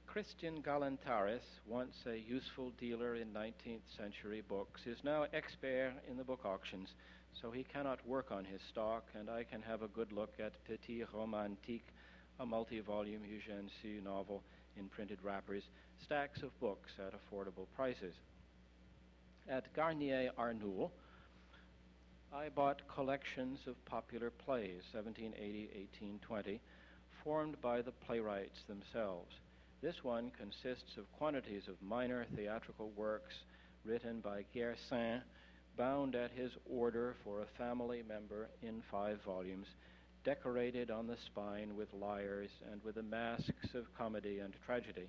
[0.07, 6.25] Christian Galantaris, once a useful dealer in 19th century books, is now expert in the
[6.25, 6.91] book auctions,
[7.41, 10.53] so he cannot work on his stock, and I can have a good look at
[10.67, 11.89] Petit Romantique,
[12.43, 14.43] a multi volume Eugène Sue novel
[14.77, 15.63] in printed wrappers,
[16.03, 18.15] stacks of books at affordable prices.
[19.49, 20.91] At Garnier Arnoul,
[22.35, 25.71] I bought collections of popular plays, 1780
[26.03, 26.61] 1820,
[27.23, 29.37] formed by the playwrights themselves.
[29.81, 33.35] This one consists of quantities of minor theatrical works
[33.85, 35.21] written by Guercin,
[35.77, 39.69] bound at his order for a family member in five volumes,
[40.25, 45.09] decorated on the spine with lyres and with the masks of comedy and tragedy.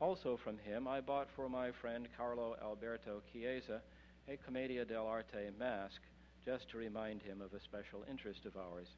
[0.00, 3.80] Also from him, I bought for my friend Carlo Alberto Chiesa
[4.28, 6.00] a Commedia dell'arte mask,
[6.44, 8.88] just to remind him of a special interest of ours.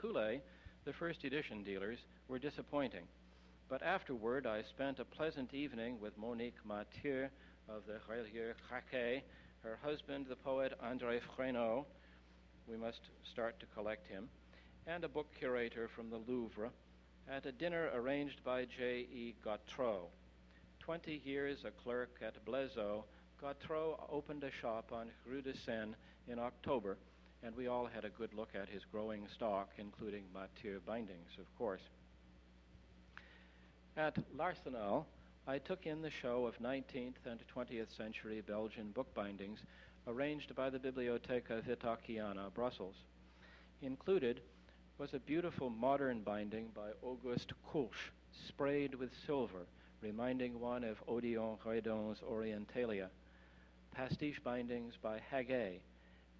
[0.00, 0.42] Coulet,
[0.84, 3.04] the first edition dealers, were disappointing.
[3.68, 7.28] But afterward, I spent a pleasant evening with Monique Mathieu
[7.68, 9.22] of the Reliure Craqué,
[9.62, 11.84] her husband, the poet André Frénaud.
[12.68, 13.00] We must
[13.30, 14.28] start to collect him,
[14.88, 16.70] and a book curator from the Louvre
[17.30, 19.36] at a dinner arranged by J.E.
[19.44, 20.08] Gautreau.
[20.80, 23.04] Twenty years a clerk at Blaizot,
[23.40, 25.94] Gautreau opened a shop on Rue de Seine
[26.26, 26.96] in October,
[27.44, 31.46] and we all had a good look at his growing stock, including Mathieu bindings, of
[31.58, 31.82] course.
[33.96, 35.06] At L'Arsenal,
[35.46, 39.60] I took in the show of 19th and 20th century Belgian bookbindings
[40.06, 42.94] arranged by the Bibliotheca Wittockiana, Brussels.
[43.82, 44.40] Included
[44.98, 48.12] was a beautiful modern binding by Auguste Kulsch,
[48.48, 49.66] sprayed with silver,
[50.00, 53.08] reminding one of Odilon Redon's Orientalia,
[53.94, 55.80] pastiche bindings by Haguet,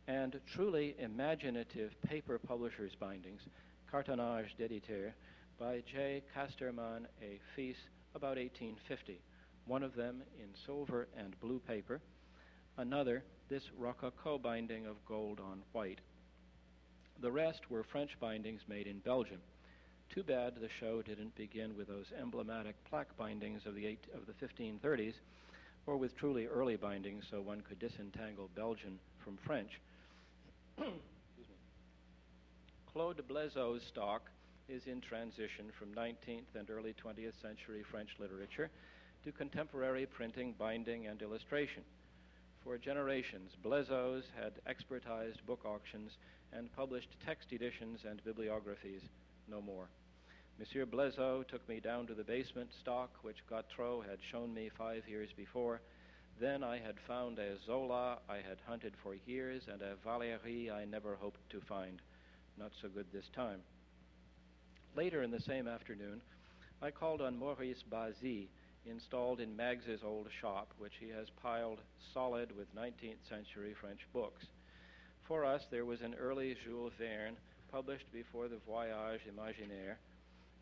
[0.07, 3.43] and truly imaginative paper publishers' bindings,
[3.91, 5.13] Cartonnage d'éditeur,
[5.59, 6.23] by J.
[6.35, 7.77] Casterman a Fils
[8.15, 9.21] about 1850,
[9.67, 12.01] one of them in silver and blue paper,
[12.79, 16.01] another this rococo binding of gold on white.
[17.21, 19.41] The rest were French bindings made in Belgium.
[20.15, 24.27] Too bad the show didn't begin with those emblematic plaque bindings of the, eight, of
[24.27, 25.15] the 1530s,
[25.87, 29.81] or with truly early bindings so one could disentangle Belgian from French.
[32.93, 34.31] Claude Blaizot's stock
[34.69, 38.71] is in transition from 19th and early 20th century French literature
[39.25, 41.83] to contemporary printing, binding, and illustration.
[42.67, 46.19] For generations, Blaizots had expertized book auctions
[46.53, 49.03] and published text editions and bibliographies,
[49.49, 49.89] no more.
[50.59, 55.09] Monsieur Blaizot took me down to the basement stock, which Gautreaux had shown me five
[55.09, 55.81] years before.
[56.41, 60.87] Then I had found a Zola I had hunted for years and a Valéry I
[60.87, 62.03] never hoped to find.
[62.59, 63.61] Not so good this time.
[64.97, 66.21] Later in the same afternoon,
[66.83, 68.49] I called on Maurice Bazzi
[68.89, 71.79] installed in Maggs's old shop, which he has piled
[72.15, 74.45] solid with 19th century French books.
[75.27, 77.37] For us, there was an early Jules Verne,
[77.71, 79.97] published before the Voyage Imaginaire,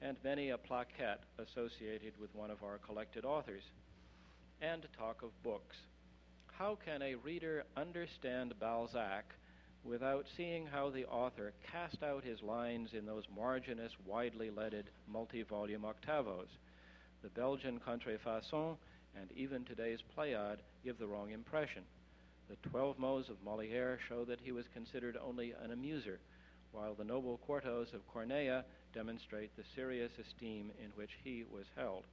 [0.01, 3.63] and many a plaquette associated with one of our collected authors.
[4.61, 5.77] And talk of books.
[6.59, 9.25] How can a reader understand Balzac
[9.85, 15.85] without seeing how the author cast out his lines in those marginous, widely leaded multi-volume
[15.85, 16.49] octavos?
[17.25, 18.77] The Belgian Contrefaçon
[19.19, 21.83] and even today's Pléiade give the wrong impression.
[22.51, 26.19] The Twelvemos of Molière show that he was considered only an amuser,
[26.73, 28.63] while the noble quartos of Corneille
[28.93, 32.05] demonstrate the serious esteem in which he was held.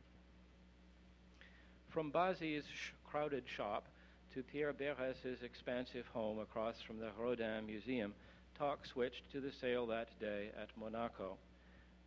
[1.89, 3.87] From Bazzi's sh- crowded shop
[4.33, 8.13] to Pierre Berès's expansive home across from the Rodin Museum,
[8.57, 11.35] talk switched to the sale that day at Monaco.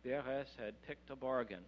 [0.03, 1.65] Berres had picked a bargain,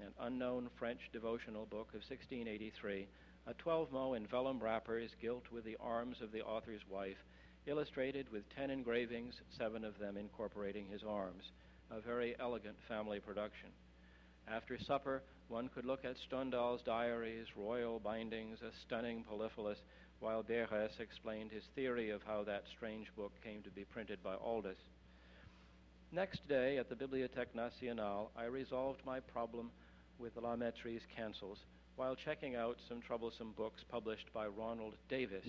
[0.00, 3.06] an unknown French devotional book of 1683,
[3.46, 7.16] a 12-mo in vellum wrappers gilt with the arms of the author's wife,
[7.66, 11.44] illustrated with 10 engravings, seven of them incorporating his arms,
[11.90, 13.68] a very elegant family production.
[14.50, 19.78] After supper, one could look at Stendhal's diaries, royal bindings, a stunning Poliphilus,
[20.20, 24.34] while Beres explained his theory of how that strange book came to be printed by
[24.34, 24.78] Aldus.
[26.10, 29.70] Next day at the Bibliothèque Nationale, I resolved my problem
[30.18, 31.58] with La Métrise cancels
[31.96, 35.46] while checking out some troublesome books published by Ronald Davis,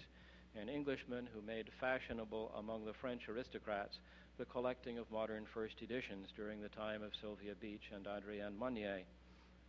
[0.60, 4.00] an Englishman who made fashionable among the French aristocrats
[4.40, 9.02] the collecting of modern first editions during the time of Sylvia Beach and Adrienne Monnier.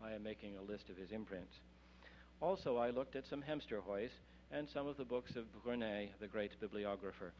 [0.02, 1.54] I am making a list of his imprints.
[2.40, 4.10] Also, I looked at some Hemsterhuis
[4.50, 7.32] and some of the books of Brunet, the great bibliographer.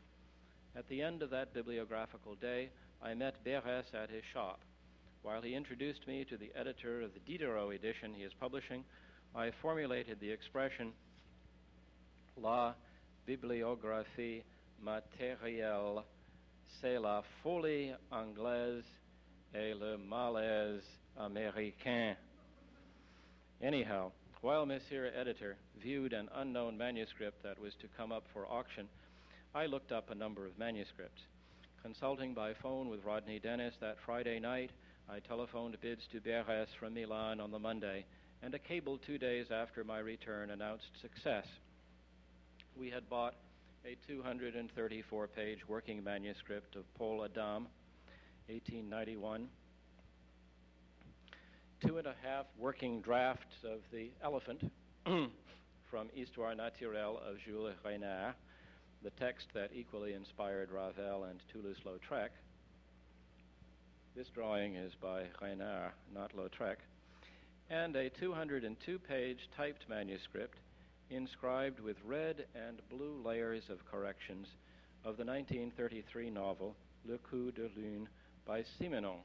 [0.76, 2.70] At the end of that bibliographical day,
[3.02, 4.60] I met Beres at his shop.
[5.22, 8.84] While he introduced me to the editor of the Diderot edition he is publishing,
[9.34, 10.92] I formulated the expression
[12.36, 12.72] La
[13.26, 14.42] bibliographie
[14.82, 16.04] matérielle,
[16.80, 18.84] c'est la folie anglaise
[19.54, 20.84] et le malaise
[21.18, 22.16] américain.
[23.62, 28.88] Anyhow, while Monsieur Editor viewed an unknown manuscript that was to come up for auction,
[29.54, 31.20] I looked up a number of manuscripts.
[31.82, 34.70] Consulting by phone with Rodney Dennis that Friday night,
[35.12, 38.04] I telephoned bids to Beres from Milan on the Monday,
[38.42, 41.46] and a cable two days after my return announced success.
[42.76, 43.34] We had bought
[43.84, 47.66] a 234 page working manuscript of Paul Adam,
[48.46, 49.48] 1891
[51.84, 54.70] two and a half working drafts of The Elephant
[55.04, 58.34] from Histoire naturelle of Jules Renard,
[59.02, 62.28] the text that equally inspired Ravel and Toulouse-Lautrec.
[64.16, 66.76] This drawing is by Renard, not Lautrec.
[67.70, 70.58] And a 202-page typed manuscript
[71.10, 74.48] inscribed with red and blue layers of corrections
[75.04, 78.08] of the 1933 novel Le Coup de Lune
[78.46, 79.20] by Simenon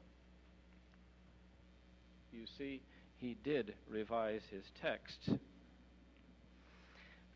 [2.36, 2.82] you see,
[3.18, 5.30] he did revise his texts.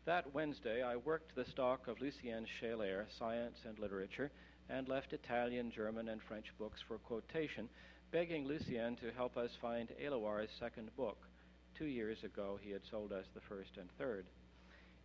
[0.05, 4.31] That Wednesday, I worked the stock of Lucien Scheler, Science and Literature,
[4.71, 7.67] and left Italian, German, and French books for quotation,
[8.11, 11.17] begging Lucien to help us find Éluard's second book.
[11.77, 14.25] Two years ago, he had sold us the first and third.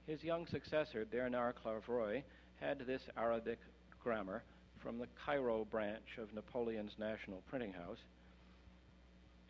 [0.06, 2.22] His young successor, Bernard Clavreuil,
[2.60, 3.58] had this Arabic
[4.02, 4.42] grammar
[4.82, 7.98] from the Cairo branch of Napoleon's National Printing House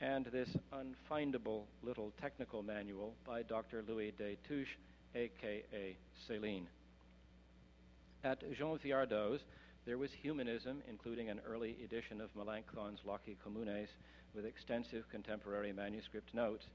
[0.00, 3.82] and this unfindable little technical manual by Dr.
[3.88, 4.66] Louis Destouches,
[5.14, 5.96] aka
[6.28, 6.66] Céline.
[8.24, 9.42] At Jean Viardot's,
[9.86, 13.88] there was humanism, including an early edition of Melanchthon's Loci Communes
[14.34, 16.66] with extensive contemporary manuscript notes,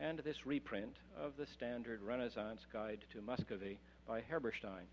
[0.00, 3.78] and this reprint of the standard Renaissance Guide to Muscovy
[4.08, 4.86] by Herberstein.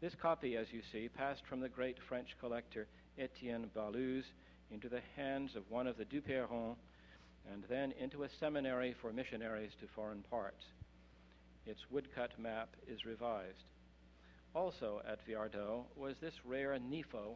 [0.00, 4.24] This copy, as you see, passed from the great French collector Etienne Baluze
[4.72, 6.74] into the hands of one of the Duperron,
[7.52, 10.64] and then into a seminary for missionaries to foreign parts.
[11.66, 13.62] Its woodcut map is revised.
[14.54, 17.34] Also at Viardot was this rare Nifo,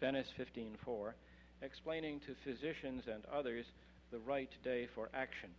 [0.00, 1.14] Venice 1504,
[1.60, 3.66] explaining to physicians and others
[4.10, 5.50] the right day for action.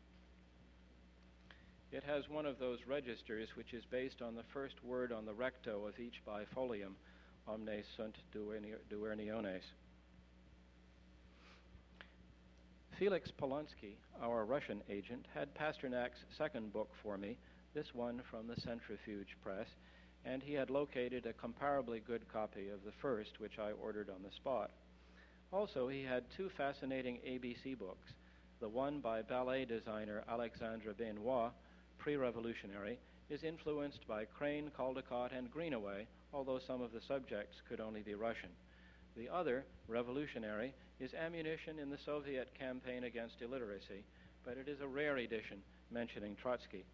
[1.91, 5.34] It has one of those registers which is based on the first word on the
[5.34, 6.93] recto of each bifolium,
[7.47, 9.62] omnes sunt duerniones.
[12.97, 17.38] Felix Polonsky, our Russian agent, had Pasternak's second book for me,
[17.74, 19.68] this one from the Centrifuge Press,
[20.26, 24.24] and he had located a comparably good copy of the first, which I ordered on
[24.24, 24.72] the spot.
[25.51, 28.13] Also, he had two fascinating ABC books
[28.59, 31.51] The one by ballet designer Alexandre Benois,
[31.97, 32.99] pre revolutionary,
[33.30, 38.13] is influenced by Crane, Caldecott, and Greenaway, although some of the subjects could only be
[38.13, 38.49] Russian.
[39.17, 44.03] The other, revolutionary, is ammunition in the Soviet campaign against illiteracy,
[44.45, 45.57] but it is a rare edition
[45.91, 46.86] mentioning Trotsky.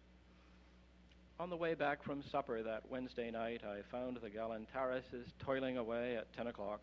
[1.40, 6.16] On the way back from supper that Wednesday night, I found the Galantarises toiling away
[6.16, 6.80] at 10 o'clock,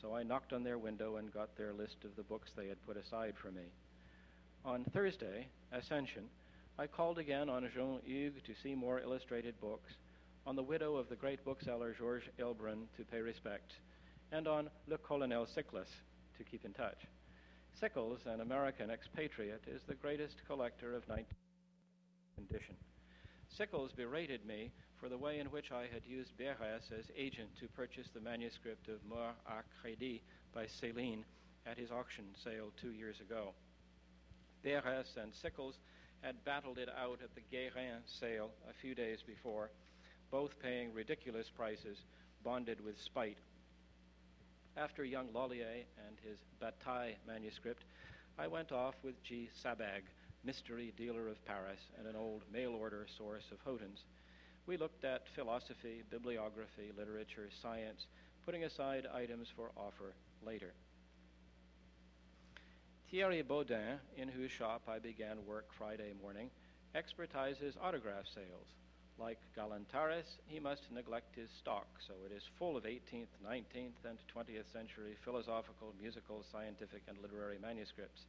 [0.00, 2.80] so I knocked on their window and got their list of the books they had
[2.86, 3.64] put aside for me.
[4.64, 6.28] On Thursday, Ascension,
[6.78, 9.90] I called again on Jean Hugues to see more illustrated books,
[10.46, 13.72] on the widow of the great bookseller Georges Heilbrun to pay respect,
[14.30, 15.88] and on Le Colonel Sickles
[16.36, 17.00] to keep in touch.
[17.80, 21.24] Sickles, an American expatriate, is the greatest collector of 19th
[22.48, 22.76] edition.
[23.56, 24.70] Sickles berated me
[25.00, 28.88] for the way in which I had used Berès as agent to purchase the manuscript
[28.88, 30.20] of Mort à Crédit
[30.54, 31.24] by Céline
[31.66, 33.52] at his auction sale two years ago.
[34.64, 35.78] Berès and Sickles
[36.22, 39.70] had battled it out at the Guérin sale a few days before,
[40.30, 41.98] both paying ridiculous prices,
[42.42, 43.38] bonded with spite.
[44.76, 47.84] After young Loliée and his Bataille manuscript,
[48.38, 49.48] I went off with G.
[49.64, 50.02] Sabag,
[50.44, 54.04] mystery dealer of Paris and an old mail order source of Houghton's.
[54.66, 58.06] We looked at philosophy, bibliography, literature, science,
[58.44, 60.14] putting aside items for offer
[60.44, 60.72] later.
[63.10, 66.50] Thierry Bodin, in whose shop I began work Friday morning,
[66.94, 68.68] expertises autograph sales.
[69.18, 74.18] Like Galantaris, he must neglect his stock, so it is full of 18th, 19th, and
[74.32, 78.26] 20th century philosophical, musical, scientific, and literary manuscripts.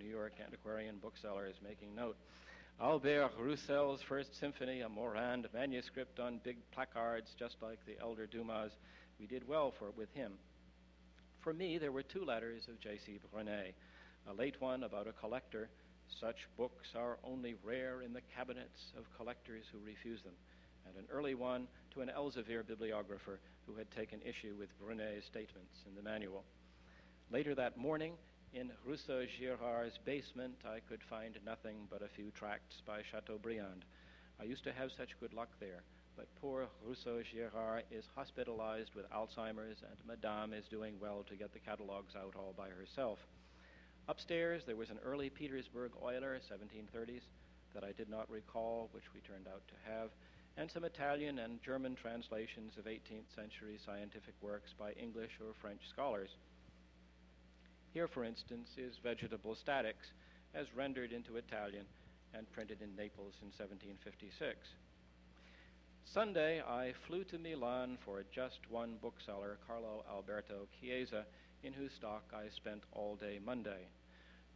[0.00, 2.16] New York antiquarian bookseller is making note.
[2.80, 8.72] Albert Roussel's First Symphony, a Morand manuscript on big placards, just like the elder Dumas.
[9.18, 10.32] We did well for with him.
[11.40, 13.18] For me, there were two letters of J.C.
[13.30, 13.74] Brunet
[14.28, 15.68] a late one about a collector.
[16.18, 20.34] Such books are only rare in the cabinets of collectors who refuse them,
[20.86, 25.84] and an early one to an Elsevier bibliographer who had taken issue with Brunet's statements
[25.86, 26.44] in the manual.
[27.30, 28.14] Later that morning,
[28.52, 33.84] in Rousseau Girard's basement, I could find nothing but a few tracts by Chateaubriand.
[34.40, 35.82] I used to have such good luck there,
[36.16, 41.52] but poor Rousseau Girard is hospitalized with Alzheimer's, and Madame is doing well to get
[41.52, 43.18] the catalogues out all by herself.
[44.08, 47.22] Upstairs, there was an early Petersburg Euler, 1730s,
[47.72, 50.10] that I did not recall, which we turned out to have,
[50.56, 55.82] and some Italian and German translations of 18th century scientific works by English or French
[55.88, 56.30] scholars.
[57.92, 60.12] Here, for instance, is Vegetable Statics,
[60.54, 61.84] as rendered into Italian
[62.34, 64.56] and printed in Naples in 1756.
[66.04, 71.24] Sunday, I flew to Milan for just one bookseller, Carlo Alberto Chiesa,
[71.64, 73.88] in whose stock I spent all day Monday.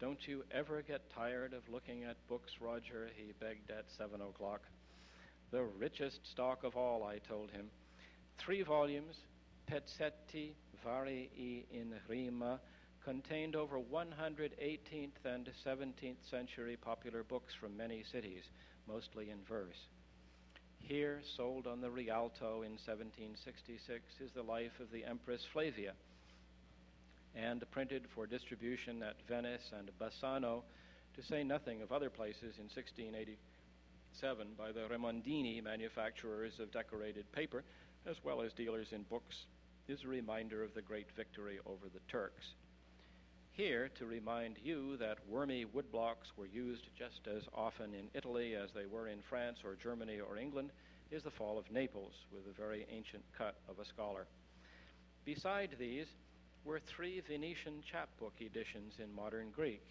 [0.01, 3.11] Don't you ever get tired of looking at books, Roger?
[3.16, 4.62] He begged at seven o'clock.
[5.51, 7.66] The richest stock of all, I told him.
[8.39, 9.16] Three volumes,
[9.68, 10.55] Pezzetti
[10.85, 12.61] Varii in Rima,
[13.05, 18.43] contained over 100 18th and 17th century popular books from many cities,
[18.89, 19.89] mostly in verse.
[20.81, 25.93] Here, sold on the Rialto in 1766, is the life of the Empress Flavia
[27.37, 30.63] and printed for distribution at Venice and Bassano,
[31.17, 37.65] to say nothing of other places in 1687 by the Remondini manufacturers of decorated paper,
[38.07, 39.47] as well as dealers in books,
[39.89, 42.55] is a reminder of the great victory over the Turks.
[43.55, 48.71] Here, to remind you that wormy woodblocks were used just as often in Italy as
[48.75, 50.71] they were in France or Germany or England,
[51.13, 54.27] is the fall of Naples, with a very ancient cut of a scholar.
[55.25, 56.09] Beside these,
[56.65, 59.87] were three Venetian chapbook editions in modern Greek.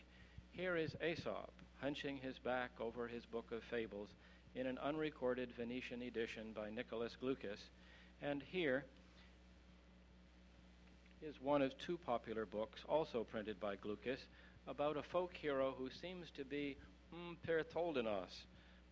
[0.52, 4.10] Here is Aesop hunching his back over his book of fables
[4.56, 7.60] in an unrecorded Venetian edition by Nicholas Glucas,
[8.22, 8.84] and here
[11.24, 14.20] is one of two popular books, also printed by Glucas,
[14.68, 16.76] about a folk hero who seems to be
[17.14, 18.44] mm, Pertoldinos,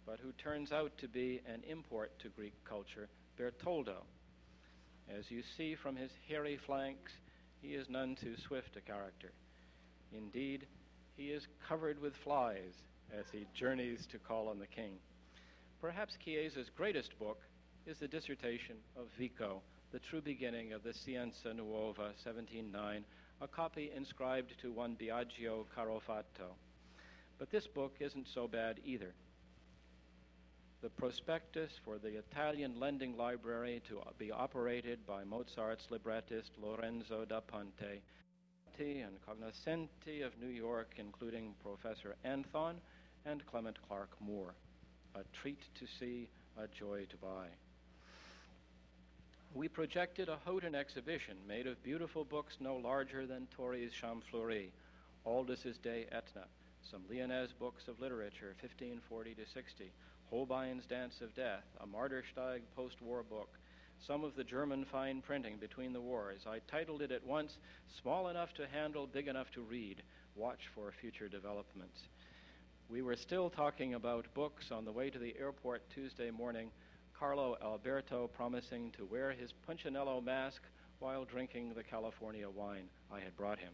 [0.06, 4.04] but who turns out to be an import to Greek culture, Bertoldo.
[5.10, 7.12] As you see from his hairy flanks,
[7.62, 9.32] he is none too swift a character.
[10.14, 10.68] Indeed,
[11.16, 12.74] he is covered with flies
[13.14, 14.94] as he journeys to call on the king.
[15.82, 17.40] Perhaps Chiesa's greatest book
[17.86, 19.62] is the dissertation of Vico,
[19.92, 23.04] the true beginning of the Scienza Nuova, 1709,
[23.42, 26.56] a copy inscribed to one Biagio Garofalo.
[27.38, 29.14] But this book isn't so bad either
[30.82, 37.39] the prospectus for the Italian lending library to be operated by Mozart's librettist Lorenzo da
[37.39, 38.02] Ponte
[38.80, 42.78] and Cognoscenti of New York, including Professor Anthon
[43.28, 44.56] and Clement Clark Moore.
[45.14, 46.28] A treat to see,
[46.58, 47.46] a joy to buy.
[49.54, 54.70] We projected a Houghton exhibition made of beautiful books no larger than Tory's Champfleury,
[55.26, 56.45] Aldus's De Etna,
[56.89, 59.91] some Lyonnaise books of literature, 1540 to 60,
[60.30, 63.49] Holbein's Dance of Death, a Mardersteig post-war book,
[63.99, 66.45] some of the German fine printing between the wars.
[66.47, 67.58] I titled it at once
[68.02, 70.02] Small Enough to Handle, Big Enough to Read.
[70.38, 72.04] Watch for future developments.
[72.89, 76.72] We were still talking about books on the way to the airport Tuesday morning,
[77.22, 80.64] Carlo Alberto promising to wear his Punchinello mask
[80.98, 83.74] while drinking the California wine I had brought him.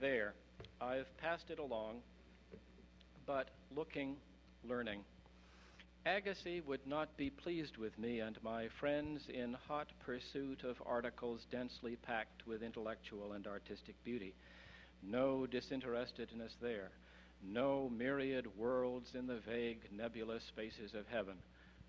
[0.00, 0.34] There,
[0.80, 2.02] I've passed it along,
[3.26, 4.14] but looking,
[4.62, 5.00] learning.
[6.06, 11.48] Agassiz would not be pleased with me and my friends in hot pursuit of articles
[11.50, 14.34] densely packed with intellectual and artistic beauty.
[15.02, 16.92] No disinterestedness there,
[17.42, 21.36] no myriad worlds in the vague, nebulous spaces of heaven.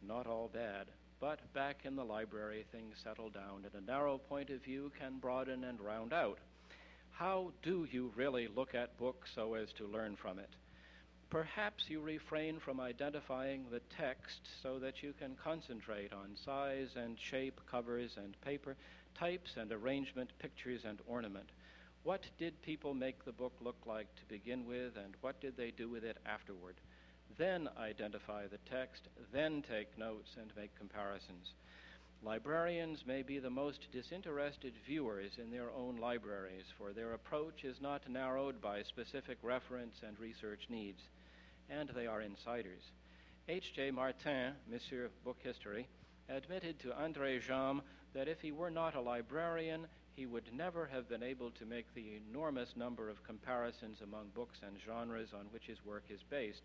[0.06, 0.88] Not all bad,
[1.20, 5.20] but back in the library things settle down, and a narrow point of view can
[5.20, 6.40] broaden and round out.
[7.12, 10.50] How do you really look at books so as to learn from it?
[11.30, 17.18] Perhaps you refrain from identifying the text so that you can concentrate on size and
[17.20, 18.76] shape, covers and paper,
[19.18, 21.50] types and arrangement, pictures and ornament.
[22.04, 25.72] What did people make the book look like to begin with, and what did they
[25.72, 26.76] do with it afterward?
[27.38, 31.54] Then identify the text, then take notes and make comparisons.
[32.22, 37.82] Librarians may be the most disinterested viewers in their own libraries, for their approach is
[37.82, 41.02] not narrowed by specific reference and research needs
[41.70, 42.92] and they are insiders.
[43.48, 43.92] H.J.
[43.92, 45.88] Martin, Monsieur Book History,
[46.30, 47.82] admitted to André Gime
[48.14, 51.94] that if he were not a librarian, he would never have been able to make
[51.94, 56.62] the enormous number of comparisons among books and genres on which his work is based.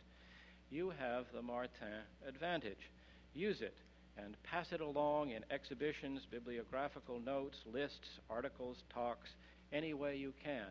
[0.71, 2.91] You have the Martin advantage.
[3.35, 3.75] Use it
[4.17, 9.29] and pass it along in exhibitions, bibliographical notes, lists, articles, talks,
[9.73, 10.67] any way you can.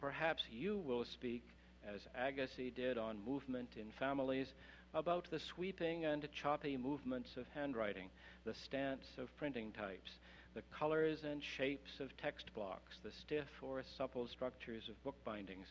[0.00, 1.42] Perhaps you will speak
[1.86, 4.48] as Agassiz did on movement in families,
[4.94, 8.08] about the sweeping and choppy movements of handwriting,
[8.44, 10.10] the stance of printing types,
[10.58, 15.68] the colors and shapes of text blocks, the stiff or supple structures of bookbindings,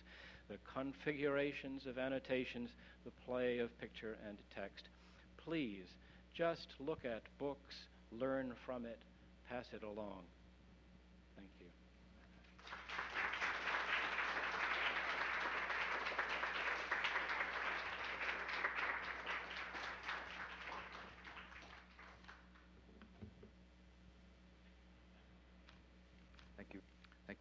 [0.48, 2.70] the configurations of annotations,
[3.04, 4.88] the play of picture and text.
[5.44, 5.88] Please,
[6.34, 7.76] just look at books,
[8.14, 9.00] learn from it,
[9.50, 10.24] pass it along.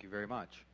[0.07, 0.65] you very much.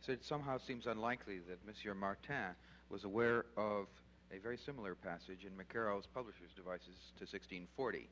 [0.00, 2.56] So it somehow seems unlikely that Monsieur Martin
[2.88, 3.86] was aware of
[4.32, 8.08] a very similar passage in McKerrow's Publisher's Devices to 1640,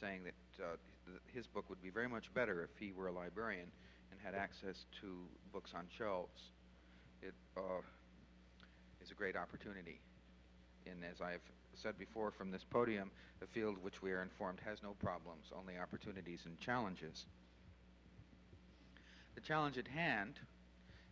[0.00, 0.76] saying that uh,
[1.32, 3.68] his book would be very much better if he were a librarian
[4.10, 5.14] and had access to
[5.52, 6.40] books on shelves.
[7.22, 7.80] It uh,
[9.02, 10.00] is a great opportunity.
[10.86, 11.44] And as I've
[11.80, 13.10] said before from this podium,
[13.40, 17.26] the field which we are informed has no problems, only opportunities and challenges.
[19.34, 20.34] The challenge at hand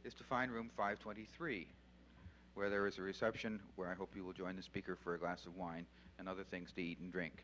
[0.04, 1.68] is to find room 523,
[2.54, 5.18] where there is a reception where I hope you will join the speaker for a
[5.18, 5.86] glass of wine
[6.18, 7.34] and other things to eat and drink.